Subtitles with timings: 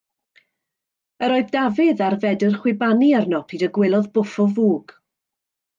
[1.27, 5.01] Yr oedd Dafydd ar fedr chwibanu arno pryd y gwelodd bwff o fwg.